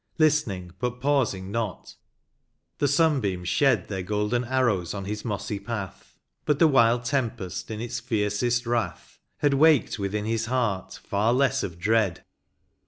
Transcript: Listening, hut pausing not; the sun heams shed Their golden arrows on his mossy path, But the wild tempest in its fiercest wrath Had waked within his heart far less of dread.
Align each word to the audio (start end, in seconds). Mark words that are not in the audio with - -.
Listening, 0.17 0.71
hut 0.81 0.99
pausing 0.99 1.51
not; 1.51 1.93
the 2.79 2.87
sun 2.87 3.21
heams 3.21 3.45
shed 3.45 3.87
Their 3.87 4.01
golden 4.01 4.43
arrows 4.45 4.95
on 4.95 5.05
his 5.05 5.23
mossy 5.23 5.59
path, 5.59 6.17
But 6.43 6.57
the 6.57 6.67
wild 6.67 7.05
tempest 7.05 7.69
in 7.69 7.79
its 7.79 7.99
fiercest 7.99 8.65
wrath 8.65 9.19
Had 9.41 9.53
waked 9.53 9.99
within 9.99 10.25
his 10.25 10.47
heart 10.47 10.99
far 11.03 11.31
less 11.31 11.61
of 11.61 11.77
dread. 11.77 12.23